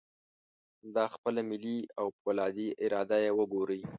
همدا 0.79 1.05
خپله 1.13 1.41
ملي 1.49 1.77
او 1.99 2.07
فولادي 2.19 2.67
اراده 2.85 3.17
یې 3.25 3.31
وګورئ. 3.39 3.81